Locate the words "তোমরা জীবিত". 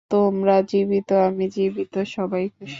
0.09-1.09